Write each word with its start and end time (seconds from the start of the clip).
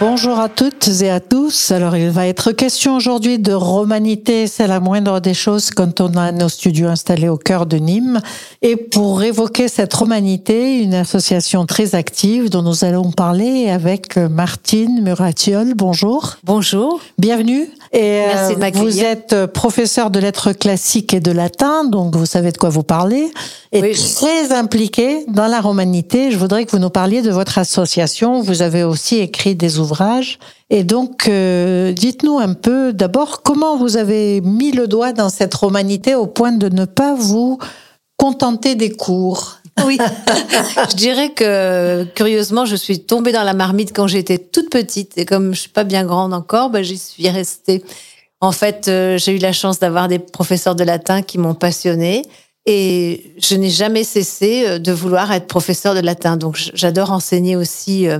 Bonjour 0.00 0.40
à 0.40 0.48
toutes 0.48 0.88
et 1.02 1.10
à 1.10 1.20
tous. 1.20 1.70
Alors, 1.70 1.96
il 1.96 2.10
va 2.10 2.26
être 2.26 2.50
question 2.50 2.96
aujourd'hui 2.96 3.38
de 3.38 3.52
romanité. 3.52 4.48
C'est 4.48 4.66
la 4.66 4.80
moindre 4.80 5.20
des 5.20 5.34
choses 5.34 5.70
quand 5.70 6.00
on 6.00 6.16
a 6.16 6.32
nos 6.32 6.48
studios 6.48 6.88
installés 6.88 7.28
au 7.28 7.36
cœur 7.36 7.64
de 7.64 7.76
Nîmes. 7.76 8.20
Et 8.60 8.74
pour 8.74 9.22
évoquer 9.22 9.68
cette 9.68 9.94
romanité, 9.94 10.82
une 10.82 10.94
association 10.94 11.64
très 11.64 11.94
active 11.94 12.50
dont 12.50 12.62
nous 12.62 12.84
allons 12.84 13.12
parler 13.12 13.70
avec 13.70 14.16
Martine 14.16 15.00
Muratiol. 15.00 15.74
Bonjour. 15.74 16.38
Bonjour. 16.42 17.00
Bienvenue. 17.16 17.68
Et 17.96 18.22
Merci 18.26 18.56
de 18.56 18.78
vous 18.78 19.04
êtes 19.04 19.46
professeur 19.46 20.10
de 20.10 20.18
lettres 20.18 20.52
classiques 20.52 21.14
et 21.14 21.20
de 21.20 21.30
latin, 21.30 21.84
donc 21.84 22.16
vous 22.16 22.26
savez 22.26 22.50
de 22.50 22.58
quoi 22.58 22.68
vous 22.68 22.82
parlez. 22.82 23.30
Et 23.70 23.80
Oui. 23.80 23.92
très 24.16 24.50
impliqué 24.52 25.24
dans 25.28 25.46
la 25.46 25.60
romanité. 25.60 26.32
Je 26.32 26.36
voudrais 26.36 26.64
que 26.64 26.72
vous 26.72 26.80
nous 26.80 26.90
parliez 26.90 27.22
de 27.22 27.30
votre 27.30 27.56
association. 27.56 28.42
Vous 28.42 28.62
avez 28.62 28.82
aussi 28.82 29.18
écrit 29.20 29.54
des 29.54 29.78
ouvrages. 29.78 30.40
Et 30.70 30.82
donc, 30.82 31.28
euh, 31.28 31.92
dites-nous 31.92 32.40
un 32.40 32.54
peu 32.54 32.92
d'abord 32.92 33.42
comment 33.42 33.76
vous 33.76 33.96
avez 33.96 34.40
mis 34.40 34.72
le 34.72 34.88
doigt 34.88 35.12
dans 35.12 35.28
cette 35.28 35.54
romanité 35.54 36.16
au 36.16 36.26
point 36.26 36.50
de 36.50 36.68
ne 36.68 36.86
pas 36.86 37.14
vous 37.14 37.58
contenter 38.16 38.74
des 38.74 38.90
cours? 38.90 39.58
Oui. 39.84 39.98
je 40.90 40.96
dirais 40.96 41.30
que 41.30 42.04
curieusement, 42.14 42.64
je 42.64 42.76
suis 42.76 43.00
tombée 43.00 43.32
dans 43.32 43.42
la 43.42 43.54
marmite 43.54 43.94
quand 43.94 44.06
j'étais 44.06 44.38
toute 44.38 44.70
petite 44.70 45.16
et 45.18 45.24
comme 45.24 45.54
je 45.54 45.60
suis 45.60 45.70
pas 45.70 45.84
bien 45.84 46.04
grande 46.04 46.32
encore, 46.32 46.70
ben, 46.70 46.82
j'y 46.82 46.98
suis 46.98 47.28
restée. 47.28 47.84
En 48.40 48.52
fait, 48.52 48.88
euh, 48.88 49.16
j'ai 49.16 49.32
eu 49.32 49.38
la 49.38 49.52
chance 49.52 49.78
d'avoir 49.78 50.08
des 50.08 50.18
professeurs 50.18 50.74
de 50.74 50.84
latin 50.84 51.22
qui 51.22 51.38
m'ont 51.38 51.54
passionnée 51.54 52.22
et 52.66 53.32
je 53.38 53.54
n'ai 53.54 53.70
jamais 53.70 54.04
cessé 54.04 54.64
euh, 54.66 54.78
de 54.78 54.92
vouloir 54.92 55.32
être 55.32 55.46
professeur 55.46 55.94
de 55.94 56.00
latin. 56.00 56.36
Donc 56.36 56.58
j'adore 56.74 57.10
enseigner 57.12 57.56
aussi 57.56 58.06
euh, 58.06 58.18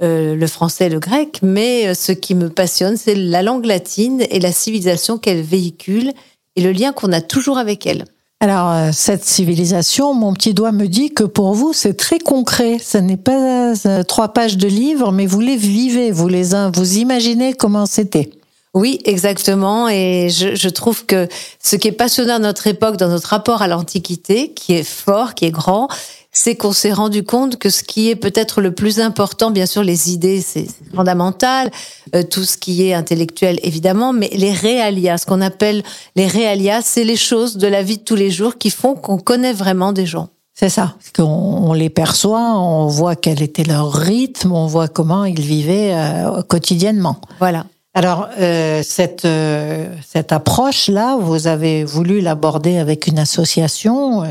le 0.00 0.46
français 0.46 0.86
et 0.86 0.88
le 0.88 0.98
grec, 0.98 1.38
mais 1.42 1.94
ce 1.94 2.10
qui 2.10 2.34
me 2.34 2.48
passionne, 2.48 2.96
c'est 2.96 3.14
la 3.14 3.42
langue 3.42 3.66
latine 3.66 4.24
et 4.30 4.40
la 4.40 4.50
civilisation 4.50 5.18
qu'elle 5.18 5.42
véhicule 5.42 6.12
et 6.56 6.62
le 6.62 6.72
lien 6.72 6.92
qu'on 6.92 7.12
a 7.12 7.20
toujours 7.20 7.58
avec 7.58 7.86
elle. 7.86 8.06
Alors, 8.42 8.70
euh, 8.70 8.90
cette 8.94 9.22
civilisation, 9.22 10.14
mon 10.14 10.32
petit 10.32 10.54
doigt 10.54 10.72
me 10.72 10.86
dit 10.86 11.10
que 11.10 11.24
pour 11.24 11.52
vous, 11.52 11.74
c'est 11.74 11.92
très 11.92 12.18
concret. 12.18 12.78
Ce 12.82 12.96
n'est 12.96 13.18
pas 13.18 13.74
euh, 13.84 14.02
trois 14.02 14.28
pages 14.28 14.56
de 14.56 14.66
livres, 14.66 15.12
mais 15.12 15.26
vous 15.26 15.40
les 15.40 15.58
vivez, 15.58 16.10
vous 16.10 16.26
les 16.26 16.54
vous 16.74 16.96
imaginez 16.96 17.52
comment 17.52 17.84
c'était. 17.84 18.30
Oui, 18.72 18.98
exactement. 19.04 19.90
Et 19.90 20.30
je, 20.30 20.54
je 20.54 20.68
trouve 20.70 21.04
que 21.04 21.28
ce 21.62 21.76
qui 21.76 21.88
est 21.88 21.92
passionnant 21.92 22.36
à 22.36 22.38
notre 22.38 22.66
époque, 22.66 22.96
dans 22.96 23.08
notre 23.08 23.28
rapport 23.28 23.60
à 23.60 23.68
l'Antiquité, 23.68 24.54
qui 24.54 24.72
est 24.72 24.88
fort, 24.88 25.34
qui 25.34 25.44
est 25.44 25.50
grand, 25.50 25.88
c'est 26.32 26.54
qu'on 26.54 26.72
s'est 26.72 26.92
rendu 26.92 27.24
compte 27.24 27.56
que 27.56 27.70
ce 27.70 27.82
qui 27.82 28.08
est 28.08 28.16
peut-être 28.16 28.60
le 28.60 28.72
plus 28.72 29.00
important, 29.00 29.50
bien 29.50 29.66
sûr, 29.66 29.82
les 29.82 30.12
idées, 30.12 30.40
c'est 30.40 30.66
fondamental, 30.94 31.70
euh, 32.14 32.22
tout 32.22 32.44
ce 32.44 32.56
qui 32.56 32.86
est 32.86 32.94
intellectuel, 32.94 33.58
évidemment, 33.62 34.12
mais 34.12 34.30
les 34.32 34.52
réalias, 34.52 35.18
ce 35.18 35.26
qu'on 35.26 35.40
appelle 35.40 35.82
les 36.16 36.26
réalias, 36.26 36.82
c'est 36.82 37.04
les 37.04 37.16
choses 37.16 37.56
de 37.56 37.66
la 37.66 37.82
vie 37.82 37.98
de 37.98 38.04
tous 38.04 38.16
les 38.16 38.30
jours 38.30 38.58
qui 38.58 38.70
font 38.70 38.94
qu'on 38.94 39.18
connaît 39.18 39.52
vraiment 39.52 39.92
des 39.92 40.06
gens. 40.06 40.28
C'est 40.60 40.68
ça. 40.68 40.94
Qu'on 41.16 41.24
on 41.24 41.72
les 41.72 41.88
perçoit, 41.88 42.58
on 42.58 42.86
voit 42.86 43.16
quel 43.16 43.40
était 43.40 43.64
leur 43.64 43.92
rythme, 43.92 44.52
on 44.52 44.66
voit 44.66 44.88
comment 44.88 45.24
ils 45.24 45.40
vivaient 45.40 45.94
euh, 45.94 46.42
quotidiennement. 46.42 47.16
Voilà. 47.38 47.64
Alors, 47.94 48.28
euh, 48.38 48.82
cette, 48.84 49.24
euh, 49.24 49.88
cette 50.06 50.32
approche-là, 50.32 51.16
vous 51.18 51.46
avez 51.46 51.82
voulu 51.82 52.20
l'aborder 52.20 52.76
avec 52.76 53.06
une 53.06 53.18
association 53.18 54.22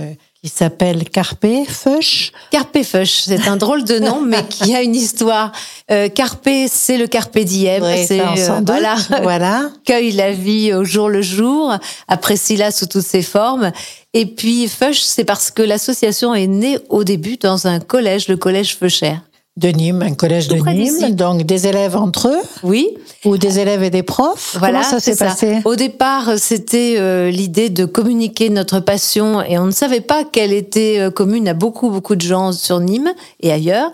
qui 0.41 0.49
s'appelle 0.49 1.09
Carpe 1.09 1.45
Fush. 1.67 2.31
Carpe 2.49 2.81
Fush, 2.83 3.23
c'est 3.25 3.47
un 3.47 3.57
drôle 3.57 3.83
de 3.83 3.99
nom, 3.99 4.21
mais 4.21 4.43
qui 4.47 4.73
a 4.73 4.81
une 4.81 4.95
histoire. 4.95 5.51
Euh, 5.91 6.07
carpe, 6.07 6.47
c'est 6.71 6.97
le 6.97 7.07
carpe 7.07 7.37
diem. 7.39 7.83
Ouais, 7.83 8.05
c'est 8.07 8.21
euh, 8.21 8.61
voilà, 8.65 8.95
voilà. 9.21 9.69
cueille 9.85 10.13
la 10.13 10.31
vie 10.31 10.73
au 10.73 10.85
jour 10.85 11.09
le 11.09 11.21
jour, 11.21 11.75
apprécie 12.07 12.55
la 12.55 12.71
sous 12.71 12.85
toutes 12.85 13.05
ses 13.05 13.21
formes. 13.21 13.71
Et 14.13 14.25
puis 14.25 14.69
Fush, 14.69 15.01
c'est 15.01 15.25
parce 15.25 15.51
que 15.51 15.61
l'association 15.61 16.33
est 16.33 16.47
née 16.47 16.77
au 16.87 17.03
début 17.03 17.35
dans 17.35 17.67
un 17.67 17.79
collège, 17.79 18.29
le 18.29 18.37
collège 18.37 18.77
Feucher. 18.77 19.17
De 19.59 19.67
Nîmes, 19.69 20.01
un 20.01 20.13
collège 20.13 20.47
de 20.47 20.57
Tout 20.57 20.65
Nîmes. 20.65 21.15
Donc, 21.15 21.43
des 21.43 21.67
élèves 21.67 21.97
entre 21.97 22.29
eux 22.29 22.39
Oui, 22.63 22.87
ou 23.25 23.37
des 23.37 23.59
élèves 23.59 23.83
et 23.83 23.89
des 23.89 24.03
profs? 24.03 24.55
voilà, 24.57 24.79
Comment 24.81 24.91
ça 24.91 24.99
s'est 25.01 25.17
passé? 25.17 25.59
Au 25.65 25.75
départ, 25.75 26.37
c'était 26.37 26.95
euh, 26.97 27.29
l'idée 27.29 27.69
de 27.69 27.83
communiquer 27.85 28.49
notre 28.49 28.79
passion 28.79 29.41
et 29.41 29.57
on 29.57 29.65
ne 29.65 29.71
savait 29.71 29.99
pas 30.01 30.23
qu'elle 30.23 30.53
était 30.53 30.99
euh, 30.99 31.11
commune 31.11 31.47
à 31.49 31.53
beaucoup, 31.53 31.89
beaucoup 31.89 32.15
de 32.15 32.21
gens 32.21 32.53
sur 32.53 32.79
Nîmes 32.79 33.11
et 33.41 33.51
ailleurs. 33.51 33.91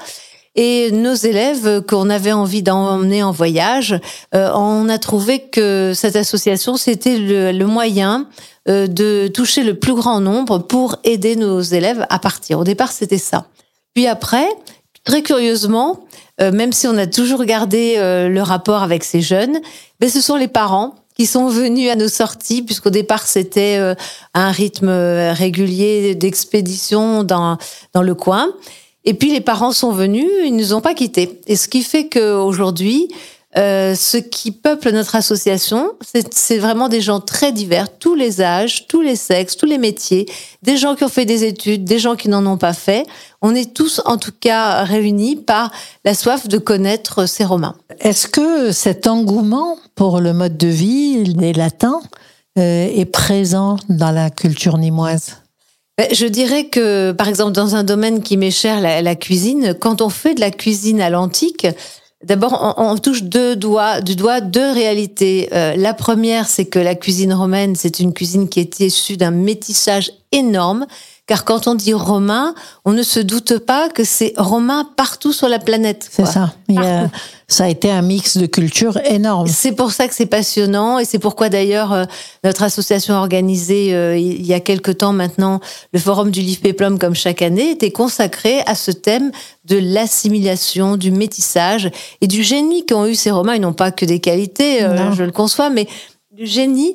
Et 0.56 0.92
nos 0.92 1.16
élèves 1.16 1.82
qu'on 1.82 2.10
avait 2.10 2.32
envie 2.32 2.62
d'emmener 2.62 3.24
en 3.24 3.32
voyage, 3.32 4.00
euh, 4.36 4.52
on 4.54 4.88
a 4.88 4.98
trouvé 5.00 5.40
que 5.40 5.94
cette 5.96 6.16
association, 6.16 6.78
c'était 6.78 7.18
le, 7.18 7.52
le 7.52 7.66
moyen 7.66 8.28
de 8.68 9.28
toucher 9.28 9.62
le 9.64 9.76
plus 9.76 9.94
grand 9.94 10.20
nombre 10.22 10.58
pour 10.58 10.96
aider 11.04 11.36
nos 11.36 11.62
élèves 11.62 12.06
à 12.10 12.18
partir. 12.20 12.58
Au 12.60 12.64
départ, 12.64 12.92
c'était 12.92 13.20
ça. 13.20 13.46
Puis 13.94 14.08
après, 14.08 14.48
très 15.06 15.22
curieusement, 15.22 16.06
euh, 16.42 16.52
même 16.52 16.74
si 16.74 16.88
on 16.88 16.98
a 16.98 17.08
toujours 17.08 17.46
gardé 17.46 17.96
euh, 17.98 18.28
le 18.28 18.42
rapport 18.42 18.84
avec 18.84 19.04
ces 19.04 19.22
jeunes, 19.22 19.60
ben, 20.00 20.10
ce 20.10 20.20
sont 20.20 20.36
les 20.36 20.50
parents 20.50 20.96
qui 21.16 21.26
sont 21.26 21.48
venus 21.48 21.90
à 21.90 21.96
nos 21.96 22.10
sorties, 22.10 22.62
puisqu'au 22.62 22.90
départ 22.90 23.26
c'était 23.26 23.78
euh, 23.78 23.96
un 24.34 24.52
rythme 24.52 24.90
régulier 24.90 26.14
d'expédition 26.14 27.24
dans, 27.24 27.58
dans 27.94 28.02
le 28.02 28.16
coin. 28.16 28.50
Et 29.06 29.14
puis 29.14 29.32
les 29.32 29.40
parents 29.40 29.72
sont 29.72 29.92
venus, 29.92 30.30
ils 30.44 30.56
nous 30.56 30.74
ont 30.74 30.82
pas 30.82 30.96
quittés. 30.96 31.40
Et 31.48 31.56
ce 31.56 31.70
qui 31.70 31.84
fait 31.84 32.10
qu'aujourd'hui, 32.10 33.08
euh, 33.58 33.96
ce 33.96 34.18
qui 34.18 34.52
peuple 34.52 34.92
notre 34.92 35.16
association, 35.16 35.94
c'est 36.32 36.58
vraiment 36.58 36.90
des 36.90 37.00
gens 37.00 37.22
très 37.22 37.54
divers, 37.54 37.98
tous 37.98 38.14
les 38.14 38.42
âges, 38.42 38.86
tous 38.88 39.02
les 39.02 39.16
sexes, 39.16 39.56
tous 39.56 39.66
les 39.66 39.78
métiers, 39.78 40.26
des 40.62 40.76
gens 40.76 40.96
qui 40.96 41.06
ont 41.06 41.10
fait 41.10 41.24
des 41.24 41.46
études, 41.46 41.86
des 41.86 41.98
gens 42.00 42.18
qui 42.18 42.28
n'en 42.28 42.46
ont 42.46 42.58
pas 42.58 42.74
fait. 42.74 43.06
On 43.42 43.56
est 43.56 43.74
tous, 43.74 44.02
en 44.06 44.18
tout 44.18 44.34
cas, 44.38 44.84
réunis 44.84 45.38
par 45.38 45.72
la 46.04 46.14
soif 46.14 46.50
de 46.50 46.58
connaître 46.58 47.28
ces 47.28 47.46
Romains. 47.46 47.76
Est-ce 48.02 48.28
que 48.28 48.74
cet 48.74 49.08
engouement 49.08 49.78
pour 49.96 50.20
le 50.20 50.34
mode 50.34 50.58
de 50.58 50.68
vie 50.68 51.24
des 51.24 51.54
latins 51.54 52.02
euh, 52.58 52.90
est 52.94 53.06
présent 53.06 53.78
dans 53.88 54.12
la 54.12 54.30
culture 54.32 54.78
nimoise 54.78 55.38
Ben, 55.98 56.08
Je 56.12 56.26
dirais 56.26 56.66
que, 56.66 57.14
par 57.14 57.30
exemple, 57.30 57.54
dans 57.54 57.76
un 57.76 57.86
domaine 57.86 58.22
qui 58.22 58.36
m'est 58.36 58.52
cher, 58.52 58.82
la, 58.82 59.02
la 59.02 59.16
cuisine, 59.16 59.74
quand 59.80 60.02
on 60.02 60.10
fait 60.10 60.34
de 60.34 60.42
la 60.42 60.52
cuisine 60.52 61.00
à 61.00 61.10
l'antique, 61.10 61.68
d'abord, 62.26 62.76
on, 62.78 62.98
touche 62.98 63.24
deux 63.24 63.56
doigts, 63.56 64.02
du 64.02 64.16
doigt 64.16 64.42
deux 64.42 64.72
réalités. 64.72 65.50
Euh, 65.54 65.76
la 65.76 65.94
première, 65.94 66.48
c'est 66.48 66.66
que 66.66 66.80
la 66.80 66.96
cuisine 66.96 67.34
romaine, 67.34 67.76
c'est 67.76 68.00
une 68.00 68.14
cuisine 68.14 68.50
qui 68.50 68.60
est 68.60 68.80
issue 68.80 69.18
d'un 69.18 69.32
métissage 69.32 70.12
énorme. 70.32 70.86
Car 71.28 71.44
quand 71.44 71.68
on 71.68 71.74
dit 71.74 71.94
romain, 71.96 72.54
on 72.86 72.94
ne 72.94 73.02
se 73.02 73.20
doute 73.20 73.58
pas 73.58 73.90
que 73.90 74.04
c'est 74.04 74.34
romain 74.38 74.88
partout 74.96 75.34
sur 75.34 75.50
la 75.50 75.58
planète. 75.58 76.08
C'est 76.12 76.26
ça. 76.28 76.54
Il 76.70 76.76
y 76.76 76.78
a- 76.78 77.10
ça 77.48 77.64
a 77.66 77.68
été 77.68 77.90
un 77.92 78.04
mix 78.04 78.38
de 78.38 78.46
cultures 78.46 78.98
énorme. 79.06 79.48
C'est 79.48 79.72
pour 79.72 79.92
ça 79.92 80.08
que 80.08 80.14
c'est 80.14 80.28
passionnant 80.28 81.00
et 81.00 81.06
c'est 81.06 81.18
pourquoi 81.18 81.50
d'ailleurs 81.50 81.94
euh, 81.94 82.06
notre 82.44 82.62
association 82.64 83.16
a 83.16 83.20
organisé 83.20 83.94
euh, 83.96 84.16
il 84.18 84.46
y 84.46 84.54
a 84.54 84.60
quelque 84.60 84.92
temps 84.92 85.14
maintenant 85.14 85.60
le 85.94 86.00
forum 86.00 86.30
du 86.30 86.42
livre 86.42 86.62
péplum 86.62 87.00
comme 87.00 87.16
chaque 87.16 87.42
année 87.42 87.72
était 87.72 87.92
consacré 87.92 88.62
à 88.68 88.76
ce 88.76 88.92
thème 88.92 89.32
de 89.66 89.78
l'assimilation, 89.78 90.96
du 90.98 91.10
métissage 91.12 91.90
et 92.22 92.28
du 92.28 92.44
génie 92.44 92.86
qu'ont 92.86 93.06
eu 93.08 93.16
ces 93.16 93.32
Romains. 93.32 93.56
Ils 93.56 93.62
n'ont 93.62 93.74
pas 93.74 93.92
que 93.92 94.06
des 94.06 94.20
qualités, 94.20 94.84
euh, 94.84 95.12
je 95.14 95.24
le 95.24 95.32
conçois, 95.32 95.70
mais 95.72 95.88
du 96.32 96.46
génie 96.46 96.94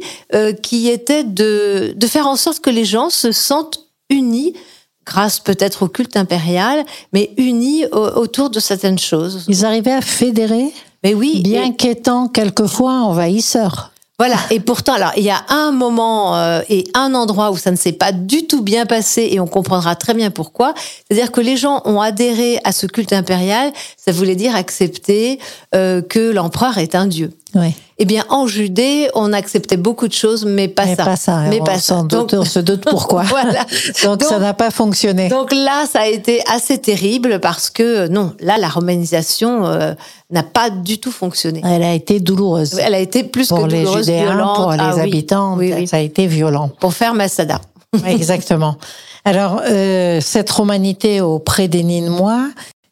qui 0.62 0.88
était 0.88 1.24
de, 1.24 1.94
de 1.96 2.06
faire 2.06 2.26
en 2.26 2.36
sorte 2.36 2.60
que 2.60 2.70
les 2.70 2.84
gens 2.84 3.08
se 3.10 3.32
sentent 3.32 3.86
unis 4.10 4.54
grâce 5.06 5.40
peut-être 5.40 5.84
au 5.84 5.88
culte 5.88 6.16
impérial, 6.16 6.84
mais 7.12 7.30
unis 7.36 7.84
au- 7.92 8.20
autour 8.20 8.50
de 8.50 8.60
certaines 8.60 8.98
choses. 8.98 9.44
Ils 9.48 9.64
arrivaient 9.64 9.92
à 9.92 10.02
fédérer, 10.02 10.72
Mais 11.02 11.14
oui, 11.14 11.40
bien 11.42 11.64
et- 11.64 11.74
qu'étant 11.76 12.28
quelquefois 12.28 12.92
envahisseurs. 13.02 13.92
Voilà. 14.18 14.36
Et 14.50 14.60
pourtant, 14.60 14.92
alors, 14.92 15.12
il 15.16 15.22
y 15.24 15.30
a 15.30 15.42
un 15.48 15.70
moment 15.72 16.36
euh, 16.36 16.60
et 16.68 16.84
un 16.92 17.14
endroit 17.14 17.50
où 17.50 17.56
ça 17.56 17.70
ne 17.70 17.76
s'est 17.76 17.92
pas 17.92 18.12
du 18.12 18.46
tout 18.46 18.60
bien 18.62 18.84
passé 18.84 19.30
et 19.32 19.40
on 19.40 19.46
comprendra 19.46 19.96
très 19.96 20.12
bien 20.12 20.30
pourquoi. 20.30 20.74
C'est-à-dire 21.08 21.32
que 21.32 21.40
les 21.40 21.56
gens 21.56 21.80
ont 21.86 22.02
adhéré 22.02 22.60
à 22.64 22.72
ce 22.72 22.86
culte 22.86 23.14
impérial. 23.14 23.72
Ça 23.96 24.12
voulait 24.12 24.36
dire 24.36 24.54
accepter 24.54 25.38
euh, 25.74 26.02
que 26.02 26.32
l'empereur 26.32 26.76
est 26.76 26.94
un 26.94 27.06
dieu. 27.06 27.30
Ouais. 27.54 27.72
Eh 28.02 28.06
bien, 28.06 28.24
en 28.30 28.46
Judée, 28.46 29.08
on 29.14 29.34
acceptait 29.34 29.76
beaucoup 29.76 30.08
de 30.08 30.14
choses, 30.14 30.46
mais 30.46 30.68
pas 30.68 30.86
mais 30.86 30.96
ça. 30.96 31.04
Pas 31.04 31.16
ça. 31.16 31.40
Mais 31.50 31.60
on 31.60 31.64
pas 31.64 31.78
ça. 31.78 32.02
Donc, 32.02 32.30
on 32.32 32.46
se 32.46 32.58
doute 32.58 32.82
pourquoi. 32.90 33.24
voilà. 33.24 33.66
donc, 34.04 34.22
ça 34.22 34.38
n'a 34.38 34.54
pas 34.54 34.70
fonctionné. 34.70 35.28
Donc 35.28 35.52
là, 35.52 35.84
ça 35.86 36.00
a 36.00 36.06
été 36.06 36.42
assez 36.50 36.78
terrible 36.78 37.40
parce 37.40 37.68
que 37.68 38.08
non, 38.08 38.32
là, 38.40 38.56
la 38.56 38.70
romanisation 38.70 39.66
euh, 39.66 39.92
n'a 40.30 40.42
pas 40.42 40.70
du 40.70 40.98
tout 40.98 41.12
fonctionné. 41.12 41.60
Elle 41.62 41.82
a 41.82 41.92
été 41.92 42.20
douloureuse. 42.20 42.78
Elle 42.82 42.94
a 42.94 43.00
été 43.00 43.22
plus 43.22 43.48
pour 43.48 43.64
que 43.64 43.70
les 43.70 43.82
douloureuse, 43.82 44.06
Judéens, 44.06 44.32
violente. 44.32 44.56
pour 44.56 44.72
les 44.72 44.78
Ah 44.80 44.92
oui. 44.96 45.00
habitants, 45.02 45.56
Oui, 45.58 45.72
oui. 45.76 45.86
ça 45.86 45.98
a 45.98 46.00
été 46.00 46.26
violent. 46.26 46.70
Pour 46.80 46.94
faire 46.94 47.12
Masada. 47.12 47.60
Exactement. 48.06 48.76
Alors, 49.26 49.60
euh, 49.68 50.20
cette 50.22 50.50
romanité 50.50 51.20
auprès 51.20 51.68
des 51.68 51.82
Nîmois, 51.82 52.48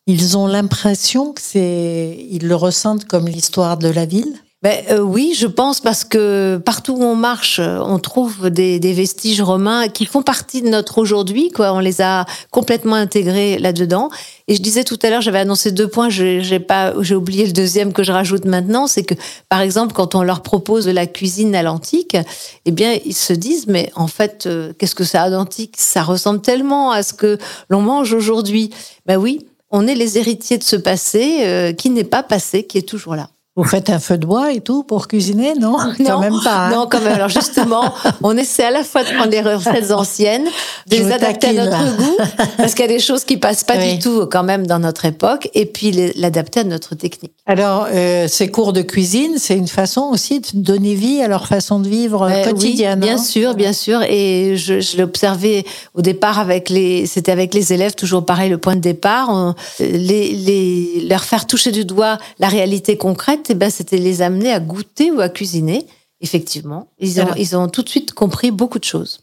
ils 0.06 0.36
ont 0.36 0.46
l'impression 0.46 1.32
que 1.32 1.40
c'est, 1.42 2.14
ils 2.30 2.46
le 2.46 2.54
ressentent 2.56 3.06
comme 3.06 3.26
l'histoire 3.26 3.78
de 3.78 3.88
la 3.88 4.04
ville? 4.04 4.34
Ben, 4.68 4.84
euh, 4.90 5.00
oui, 5.00 5.32
je 5.34 5.46
pense 5.46 5.80
parce 5.80 6.04
que 6.04 6.60
partout 6.62 6.92
où 6.92 7.02
on 7.02 7.14
marche, 7.14 7.58
euh, 7.58 7.78
on 7.82 7.98
trouve 7.98 8.50
des, 8.50 8.78
des 8.78 8.92
vestiges 8.92 9.40
romains 9.40 9.88
qui 9.88 10.04
font 10.04 10.20
partie 10.20 10.60
de 10.60 10.68
notre 10.68 10.98
aujourd'hui. 10.98 11.50
Quoi, 11.50 11.72
on 11.72 11.78
les 11.78 12.02
a 12.02 12.26
complètement 12.50 12.96
intégrés 12.96 13.58
là-dedans. 13.58 14.10
Et 14.46 14.54
je 14.54 14.60
disais 14.60 14.84
tout 14.84 14.98
à 15.02 15.08
l'heure, 15.08 15.22
j'avais 15.22 15.38
annoncé 15.38 15.72
deux 15.72 15.88
points, 15.88 16.10
j'ai 16.10 16.60
pas, 16.60 16.92
j'ai 17.00 17.14
oublié 17.14 17.46
le 17.46 17.52
deuxième 17.52 17.94
que 17.94 18.02
je 18.02 18.12
rajoute 18.12 18.44
maintenant, 18.44 18.86
c'est 18.86 19.04
que 19.04 19.14
par 19.48 19.62
exemple, 19.62 19.94
quand 19.94 20.14
on 20.14 20.22
leur 20.22 20.42
propose 20.42 20.86
la 20.86 21.06
cuisine 21.06 21.54
à 21.54 21.62
l'antique, 21.62 22.18
eh 22.66 22.70
bien, 22.70 22.98
ils 23.06 23.16
se 23.16 23.32
disent, 23.32 23.68
mais 23.68 23.90
en 23.94 24.06
fait, 24.06 24.44
euh, 24.44 24.74
qu'est-ce 24.78 24.94
que 24.94 25.04
ça 25.04 25.22
a 25.22 25.30
d'antique? 25.30 25.76
Ça 25.78 26.02
ressemble 26.02 26.42
tellement 26.42 26.90
à 26.90 27.02
ce 27.02 27.14
que 27.14 27.38
l'on 27.70 27.80
mange 27.80 28.12
aujourd'hui. 28.12 28.68
Ben 29.06 29.16
oui, 29.16 29.46
on 29.70 29.86
est 29.86 29.94
les 29.94 30.18
héritiers 30.18 30.58
de 30.58 30.62
ce 30.62 30.76
passé 30.76 31.38
euh, 31.44 31.72
qui 31.72 31.88
n'est 31.88 32.04
pas 32.04 32.22
passé, 32.22 32.64
qui 32.64 32.76
est 32.76 32.86
toujours 32.86 33.14
là. 33.14 33.30
Vous 33.58 33.64
faites 33.64 33.90
un 33.90 33.98
feu 33.98 34.16
de 34.16 34.24
bois 34.24 34.52
et 34.52 34.60
tout 34.60 34.84
pour 34.84 35.08
cuisiner, 35.08 35.54
non? 35.54 35.76
Quand 36.06 36.20
même 36.20 36.38
pas. 36.44 36.66
hein 36.66 36.70
Non, 36.70 36.86
quand 36.88 37.00
même. 37.00 37.14
Alors 37.14 37.28
justement, 37.28 37.92
on 38.22 38.36
essaie 38.36 38.62
à 38.62 38.70
la 38.70 38.84
fois 38.84 39.02
de 39.02 39.08
prendre 39.08 39.30
des 39.30 39.40
recettes 39.40 39.90
anciennes, 39.90 40.44
de 40.86 40.94
Je 40.96 41.02
les 41.02 41.10
adapter 41.12 41.48
à 41.48 41.52
notre 41.64 41.70
là. 41.70 41.90
goût, 41.98 42.16
parce 42.56 42.74
qu'il 42.74 42.82
y 42.86 42.88
a 42.88 42.92
des 42.92 43.00
choses 43.00 43.24
qui 43.24 43.36
passent 43.36 43.64
pas 43.64 43.74
Oui. 43.76 43.94
du 43.94 43.98
tout 43.98 44.26
quand 44.30 44.44
même 44.44 44.64
dans 44.66 44.78
notre 44.78 45.04
époque, 45.06 45.50
et 45.54 45.66
puis 45.66 45.90
l'adapter 46.14 46.60
à 46.60 46.64
notre 46.64 46.94
technique. 46.94 47.32
Alors, 47.46 47.88
euh, 47.92 48.28
ces 48.28 48.48
cours 48.48 48.72
de 48.72 48.82
cuisine, 48.82 49.38
c'est 49.38 49.56
une 49.56 49.66
façon 49.66 50.02
aussi 50.12 50.38
de 50.38 50.46
donner 50.54 50.94
vie 50.94 51.20
à 51.20 51.26
leur 51.26 51.48
façon 51.48 51.80
de 51.80 51.88
vivre 51.88 52.28
Euh, 52.30 52.44
quotidienne. 52.44 53.00
oui, 53.00 53.06
bien 53.08 53.14
hein 53.16 53.18
sûr, 53.18 53.54
bien 53.54 53.72
sûr. 53.72 54.02
Et 54.08 54.54
je, 54.56 54.78
je 54.78 54.96
l'ai 54.96 55.02
observé 55.02 55.66
au 55.96 56.00
départ 56.02 56.38
avec 56.38 56.68
les, 56.68 57.06
c'était 57.06 57.32
avec 57.32 57.54
les 57.54 57.72
élèves, 57.72 57.96
toujours 57.96 58.24
pareil, 58.24 58.50
le 58.50 58.58
point 58.58 58.76
de 58.76 58.80
départ. 58.80 59.30
On- 59.30 59.54
les, 59.80 60.30
les, 60.32 61.06
leur 61.08 61.24
faire 61.24 61.44
toucher 61.46 61.72
du 61.72 61.84
doigt 61.84 62.18
la 62.38 62.46
réalité 62.48 62.96
concrète, 62.96 63.47
ben, 63.54 63.70
c'était 63.70 63.98
les 63.98 64.22
amener 64.22 64.52
à 64.52 64.60
goûter 64.60 65.10
ou 65.10 65.20
à 65.20 65.28
cuisiner. 65.28 65.86
Effectivement, 66.20 66.88
ils 66.98 67.20
ont, 67.20 67.24
Alors- 67.24 67.38
ils 67.38 67.56
ont 67.56 67.68
tout 67.68 67.82
de 67.82 67.88
suite 67.88 68.12
compris 68.12 68.50
beaucoup 68.50 68.78
de 68.78 68.84
choses. 68.84 69.20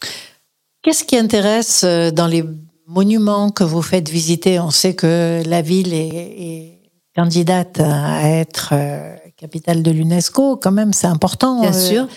Qu'est-ce 0.81 1.04
qui 1.04 1.18
intéresse 1.18 1.81
euh, 1.83 2.12
dans 2.12 2.27
les 2.27 2.44
monuments 2.88 3.50
que 3.50 3.63
vous 3.63 3.81
faites 3.81 4.07
visiter? 4.10 4.60
On 4.60 4.69
sait 4.72 4.94
que 4.94 5.42
la 5.45 5.62
ville 5.62 5.94
est, 5.94 6.07
est 6.07 6.80
candidate 7.16 7.80
à 7.81 8.30
être 8.30 8.69
euh, 8.74 9.16
capitale 9.36 9.83
de 9.83 9.92
l'UNESCO. 9.92 10.57
Quand 10.57 10.72
même, 10.72 10.94
c'est 10.94 11.07
important. 11.07 11.62
Bien 11.62 11.74
Euh, 11.74 11.89
sûr. 11.89 12.07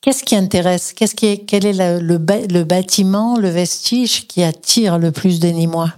Qu'est-ce 0.00 0.22
qui 0.22 0.36
intéresse? 0.36 0.92
Qu'est-ce 0.92 1.14
qui 1.16 1.26
est, 1.26 1.38
Quel 1.38 1.66
est 1.66 1.72
la- 1.72 1.98
le, 1.98 2.18
le 2.18 2.64
bâtiment, 2.64 3.36
le 3.36 3.48
vestige 3.48 4.28
qui 4.28 4.42
attire 4.44 4.96
le 4.98 5.10
plus 5.10 5.40
des 5.40 5.52
Nîmois? 5.52 5.92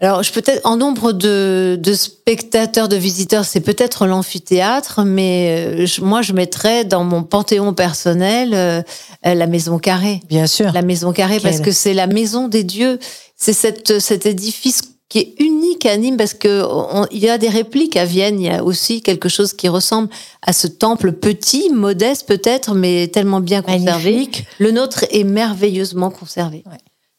Alors, 0.00 0.22
je 0.22 0.30
peut-être 0.30 0.60
en 0.66 0.76
nombre 0.76 1.12
de, 1.12 1.78
de 1.80 1.94
spectateurs, 1.94 2.88
de 2.88 2.96
visiteurs, 2.96 3.46
c'est 3.46 3.60
peut-être 3.62 4.06
l'amphithéâtre, 4.06 5.00
mais 5.06 5.56
euh, 5.82 5.86
je- 5.86 6.02
moi, 6.02 6.20
je 6.20 6.34
mettrais 6.34 6.84
dans 6.84 7.02
mon 7.02 7.22
panthéon 7.22 7.72
personnel 7.72 8.50
euh, 8.52 8.82
la 9.24 9.46
maison 9.46 9.78
carrée. 9.78 10.20
Bien 10.28 10.46
sûr. 10.46 10.70
La 10.72 10.82
maison 10.82 11.12
carrée, 11.12 11.40
parce 11.40 11.60
que 11.60 11.72
c'est 11.72 11.94
la 11.94 12.06
maison 12.06 12.46
des 12.48 12.62
dieux. 12.62 12.98
C'est 13.36 13.54
cette, 13.54 13.98
cet 13.98 14.26
édifice 14.26 14.82
qui 15.08 15.18
est 15.20 15.34
unique 15.38 15.86
à 15.86 15.96
Nîmes, 15.96 16.18
parce 16.18 16.34
que 16.34 16.62
on- 16.68 17.06
il 17.10 17.20
y 17.20 17.30
a 17.30 17.38
des 17.38 17.48
répliques 17.48 17.96
à 17.96 18.04
Vienne. 18.04 18.38
Il 18.38 18.46
y 18.48 18.50
a 18.50 18.62
aussi 18.62 19.00
quelque 19.00 19.30
chose 19.30 19.54
qui 19.54 19.68
ressemble 19.68 20.10
à 20.42 20.52
ce 20.52 20.66
temple 20.66 21.12
petit, 21.12 21.70
modeste 21.70 22.26
peut-être, 22.28 22.74
mais 22.74 23.08
tellement 23.08 23.40
bien 23.40 23.62
conservé. 23.62 24.10
Magnifique. 24.12 24.44
Le 24.58 24.72
nôtre 24.72 25.06
est 25.10 25.24
merveilleusement 25.24 26.10
conservé. 26.10 26.64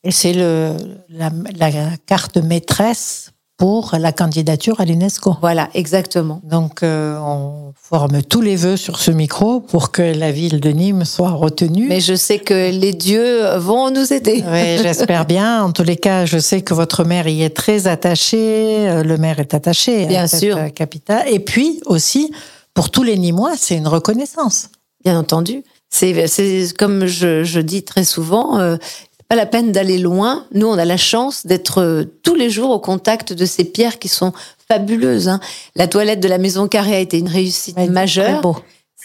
Et 0.07 0.11
c'est 0.11 0.31
la, 0.33 1.31
la 1.57 1.69
carte 2.05 2.37
maîtresse 2.37 3.31
pour 3.57 3.93
la 3.99 4.11
candidature 4.13 4.79
à 4.79 4.85
l'UNESCO. 4.85 5.35
Voilà, 5.41 5.67
exactement. 5.73 6.39
Donc, 6.43 6.81
euh, 6.83 7.17
on 7.19 7.73
forme 7.75 8.21
tous 8.21 8.39
les 8.39 8.55
vœux 8.55 8.77
sur 8.77 8.99
ce 8.99 9.11
micro 9.11 9.59
pour 9.59 9.91
que 9.91 10.01
la 10.03 10.31
ville 10.31 10.61
de 10.61 10.69
Nîmes 10.69 11.03
soit 11.03 11.31
retenue. 11.31 11.87
Mais 11.89 11.99
je 11.99 12.13
sais 12.15 12.39
que 12.39 12.71
les 12.71 12.93
dieux 12.93 13.55
vont 13.57 13.89
nous 13.91 14.13
aider. 14.13 14.43
Oui, 14.49 14.77
j'espère 14.81 15.25
bien. 15.25 15.63
En 15.63 15.71
tous 15.73 15.83
les 15.83 15.97
cas, 15.97 16.25
je 16.25 16.37
sais 16.37 16.61
que 16.61 16.73
votre 16.73 17.03
maire 17.03 17.27
y 17.27 17.41
est 17.43 17.49
très 17.55 17.87
attaché. 17.87 18.87
euh, 18.89 19.03
Le 19.03 19.17
maire 19.17 19.39
est 19.39 19.53
attaché 19.55 20.05
Bien 20.05 20.23
à 20.23 20.27
cette 20.27 20.39
sûr. 20.39 20.73
capitale. 20.73 21.23
Et 21.27 21.39
puis 21.39 21.81
aussi, 21.85 22.31
pour 22.73 22.91
tous 22.91 23.03
les 23.03 23.17
Nîmois, 23.17 23.55
c'est 23.57 23.75
une 23.75 23.87
reconnaissance. 23.87 24.69
Bien 25.03 25.19
entendu. 25.19 25.63
C'est, 25.89 26.27
c'est 26.27 26.65
comme 26.77 27.05
je, 27.05 27.43
je 27.45 27.59
dis 27.61 27.81
très 27.83 28.03
souvent, 28.03 28.59
euh, 28.59 28.75
pas 29.29 29.35
la 29.35 29.45
peine 29.45 29.71
d'aller 29.71 29.97
loin. 29.97 30.45
Nous, 30.53 30.67
on 30.67 30.77
a 30.77 30.85
la 30.85 30.97
chance 30.97 31.45
d'être 31.45 31.81
euh, 31.81 32.03
tous 32.23 32.35
les 32.35 32.49
jours 32.49 32.69
au 32.71 32.79
contact 32.79 33.33
de 33.33 33.45
ces 33.45 33.65
pierres 33.65 33.99
qui 33.99 34.07
sont 34.07 34.31
fabuleuses. 34.67 35.27
hein. 35.27 35.39
La 35.75 35.87
toilette 35.87 36.19
de 36.19 36.27
la 36.27 36.37
maison 36.37 36.67
carrée 36.67 36.95
a 36.95 36.99
été 36.99 37.17
une 37.19 37.27
réussite 37.29 37.77
Ouais, 37.77 37.87
majeure. 37.87 38.31
Très 38.33 38.41
beau. 38.41 38.55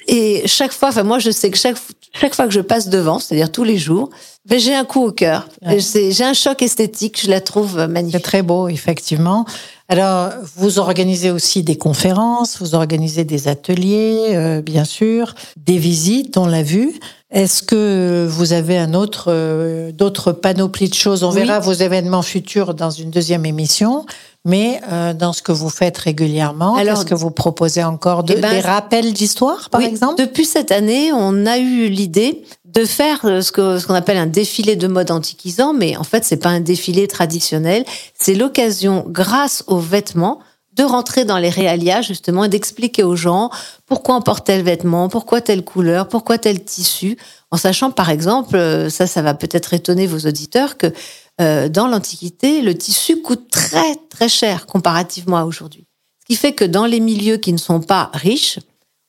Et 0.08 0.42
chaque 0.46 0.72
fois, 0.72 0.88
enfin 0.88 1.02
moi, 1.04 1.18
je 1.20 1.30
sais 1.30 1.50
que 1.50 1.58
chaque, 1.58 1.76
chaque 2.18 2.34
fois 2.34 2.46
que 2.46 2.52
je 2.52 2.60
passe 2.60 2.88
devant, 2.88 3.18
c'est-à-dire 3.20 3.52
tous 3.52 3.62
les 3.62 3.78
jours, 3.78 4.10
ben, 4.46 4.58
j'ai 4.58 4.74
un 4.74 4.84
coup 4.84 5.04
au 5.04 5.12
cœur. 5.12 5.46
Ouais. 5.64 5.80
C'est- 5.80 6.10
J'ai 6.10 6.24
un 6.24 6.32
choc 6.32 6.60
esthétique. 6.62 7.20
Je 7.22 7.30
la 7.30 7.40
trouve 7.40 7.76
C'est 7.78 7.86
magnifique. 7.88 8.22
très 8.22 8.42
beau, 8.42 8.68
effectivement. 8.68 9.44
Alors, 9.88 10.30
vous 10.56 10.78
organisez 10.78 11.30
aussi 11.30 11.62
des 11.62 11.76
conférences, 11.76 12.58
vous 12.60 12.74
organisez 12.74 13.24
des 13.24 13.46
ateliers, 13.46 14.30
euh, 14.34 14.62
bien 14.62 14.84
sûr, 14.84 15.34
des 15.56 15.78
visites, 15.78 16.36
on 16.36 16.46
l'a 16.46 16.62
vu. 16.62 16.98
Est-ce 17.32 17.62
que 17.62 18.26
vous 18.28 18.52
avez 18.52 18.76
un 18.76 18.92
autre, 18.92 19.24
euh, 19.28 19.90
d'autres 19.90 20.32
panoplies 20.32 20.90
de 20.90 20.94
choses? 20.94 21.24
On 21.24 21.30
Oui. 21.30 21.36
verra 21.40 21.60
vos 21.60 21.72
événements 21.72 22.20
futurs 22.22 22.74
dans 22.74 22.90
une 22.90 23.10
deuxième 23.10 23.46
émission, 23.46 24.04
mais 24.44 24.80
euh, 24.92 25.14
dans 25.14 25.32
ce 25.32 25.40
que 25.40 25.50
vous 25.52 25.70
faites 25.70 25.96
régulièrement, 25.96 26.76
Alors- 26.76 26.96
qu'est-ce 26.98 27.06
que 27.06 27.14
vous 27.14 27.30
proposez 27.30 27.82
encore 27.82 28.22
de, 28.22 28.34
Eh 28.36 28.40
ben, 28.40 28.50
Des 28.52 28.60
rappels 28.60 29.14
d'histoire, 29.14 29.70
par 29.70 29.80
Oui, 29.80 29.86
exemple? 29.86 30.16
Depuis 30.18 30.44
cette 30.44 30.70
année, 30.72 31.10
on 31.14 31.46
a 31.46 31.56
eu 31.58 31.88
l'idée 31.88 32.42
de 32.66 32.84
faire 32.84 33.20
euh, 33.24 33.40
ce 33.40 33.50
que 33.50 33.78
ce 33.78 33.86
qu'on 33.86 33.94
appelle 33.94 34.18
un 34.18 34.26
défilé 34.26 34.76
de 34.76 34.86
mode 34.86 35.10
antiquisant, 35.10 35.72
mais 35.72 35.96
en 35.96 36.04
fait, 36.04 36.24
c'est 36.24 36.36
pas 36.36 36.50
un 36.50 36.60
défilé 36.60 37.08
traditionnel. 37.08 37.84
C'est 38.18 38.34
l'occasion, 38.34 39.04
grâce 39.08 39.64
aux 39.68 39.78
vêtements, 39.78 40.38
de 40.74 40.84
rentrer 40.84 41.24
dans 41.24 41.38
les 41.38 41.50
réalia 41.50 42.00
justement 42.02 42.44
et 42.44 42.48
d'expliquer 42.48 43.02
aux 43.02 43.16
gens 43.16 43.50
pourquoi 43.86 44.16
on 44.16 44.22
porte 44.22 44.46
tel 44.46 44.62
vêtement, 44.62 45.08
pourquoi 45.08 45.40
telle 45.40 45.64
couleur, 45.64 46.08
pourquoi 46.08 46.38
tel 46.38 46.64
tissu, 46.64 47.16
en 47.50 47.56
sachant 47.56 47.90
par 47.90 48.08
exemple, 48.10 48.56
euh, 48.56 48.88
ça, 48.88 49.06
ça 49.06 49.20
va 49.22 49.34
peut-être 49.34 49.74
étonner 49.74 50.06
vos 50.06 50.20
auditeurs 50.26 50.78
que 50.78 50.92
euh, 51.40 51.68
dans 51.68 51.86
l'Antiquité, 51.88 52.62
le 52.62 52.74
tissu 52.76 53.20
coûte 53.20 53.50
très 53.50 53.96
très 54.10 54.28
cher 54.28 54.66
comparativement 54.66 55.38
à 55.38 55.44
aujourd'hui. 55.44 55.86
Ce 56.20 56.26
qui 56.26 56.36
fait 56.36 56.52
que 56.52 56.64
dans 56.64 56.86
les 56.86 57.00
milieux 57.00 57.36
qui 57.36 57.52
ne 57.52 57.58
sont 57.58 57.80
pas 57.80 58.10
riches, 58.14 58.58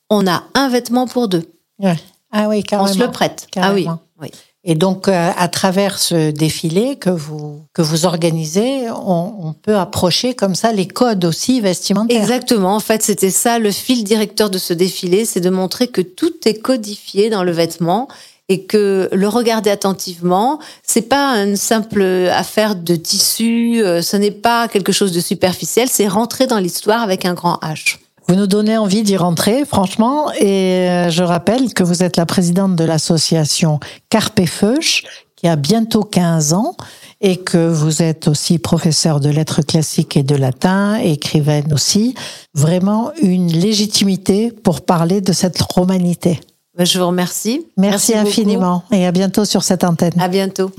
on 0.10 0.28
a 0.28 0.44
un 0.56 0.68
vêtement 0.70 1.08
pour 1.08 1.28
deux. 1.28 1.44
Ouais. 1.80 1.98
Ah 2.32 2.50
oui, 2.50 2.60
On 2.60 2.62
carrément. 2.64 2.94
se 2.94 3.00
le 3.00 3.12
prête. 3.12 3.48
Ah 3.56 3.74
oui. 3.74 3.88
Oui. 4.20 4.30
Et 4.66 4.76
donc, 4.76 5.08
euh, 5.10 5.32
à 5.36 5.48
travers 5.50 6.00
ce 6.00 6.32
défilé 6.32 6.96
que 6.96 7.10
vous, 7.10 7.64
que 7.74 7.82
vous 7.82 8.06
organisez, 8.06 8.90
on, 8.90 9.48
on 9.48 9.54
peut 9.54 9.76
approcher 9.76 10.36
comme 10.36 10.56
ça 10.56 10.72
les 10.72 10.88
codes 10.88 11.26
aussi 11.26 11.60
vestimentaires. 11.60 12.22
Exactement. 12.22 12.76
En 12.76 12.80
fait, 12.80 13.04
c'était 13.04 13.30
ça 13.30 13.60
le 13.60 13.72
fil 13.72 14.06
directeur 14.06 14.50
de 14.50 14.58
ce 14.58 14.74
défilé, 14.74 15.26
c'est 15.26 15.42
de 15.42 15.50
montrer 15.50 15.88
que 15.88 16.02
tout 16.02 16.34
est 16.46 16.62
codifié 16.62 17.30
dans 17.30 17.44
le 17.44 17.52
vêtement 17.52 18.08
et 18.50 18.64
que 18.64 19.10
le 19.12 19.28
regarder 19.28 19.70
attentivement, 19.70 20.60
c'est 20.84 21.04
pas 21.04 21.36
une 21.44 21.56
simple 21.56 22.04
affaire 22.32 22.76
de 22.76 22.96
tissu, 22.96 23.82
euh, 23.82 24.02
ce 24.02 24.18
n'est 24.18 24.32
pas 24.32 24.68
quelque 24.68 24.92
chose 24.92 25.12
de 25.12 25.22
superficiel, 25.22 25.88
c'est 25.90 26.08
rentrer 26.08 26.48
dans 26.48 26.60
l'histoire 26.60 27.02
avec 27.02 27.26
un 27.26 27.34
grand 27.34 27.58
H. 27.62 27.98
Vous 28.28 28.36
nous 28.36 28.48
donnez 28.48 28.78
envie 28.78 29.04
d'y 29.04 29.18
rentrer, 29.18 29.66
franchement. 29.66 30.32
Et 30.34 30.90
euh, 30.90 31.10
je 31.10 31.24
rappelle 31.24 31.74
que 31.74 31.84
vous 31.84 32.04
êtes 32.04 32.18
la 32.18 32.26
présidente 32.26 32.76
de 32.76 32.84
l'association 32.84 33.80
Carpe 34.10 34.46
Feuch, 34.46 35.04
qui 35.36 35.48
a 35.48 35.56
bientôt 35.56 36.04
15 36.04 36.54
ans, 36.54 36.76
et 37.20 37.38
que 37.38 37.68
vous 37.68 38.02
êtes 38.02 38.28
aussi 38.28 38.60
professeur 38.60 39.20
de 39.20 39.30
lettres 39.30 39.62
classiques 39.62 40.16
et 40.16 40.24
de 40.24 40.36
latin, 40.36 40.96
écrivaine 40.96 41.74
aussi. 41.74 42.16
Vraiment 42.54 43.12
une 43.22 43.52
légitimité 43.52 44.52
pour 44.52 44.82
parler 44.82 45.22
de 45.22 45.34
cette 45.34 45.62
romanité. 45.62 46.40
Ben, 46.78 46.86
Je 46.86 47.00
vous 47.00 47.08
remercie. 47.08 47.68
Merci, 47.78 48.14
infiniment 48.14 48.84
et 48.92 49.06
à 49.06 49.12
bientôt 49.12 49.46
sur 49.46 49.64
cette 49.64 49.84
antenne. 49.84 50.14
À 50.20 50.28
bientôt. 50.28 50.72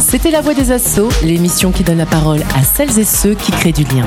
C'était 0.00 0.30
La 0.30 0.40
Voix 0.40 0.54
des 0.54 0.72
Assauts, 0.72 1.08
l'émission 1.22 1.72
qui 1.72 1.84
donne 1.84 1.98
la 1.98 2.06
parole 2.06 2.42
à 2.54 2.62
celles 2.62 2.98
et 2.98 3.04
ceux 3.04 3.34
qui 3.34 3.50
créent 3.52 3.72
du 3.72 3.84
lien. 3.84 4.06